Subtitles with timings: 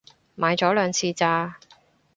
[0.35, 1.59] 買咗兩次咋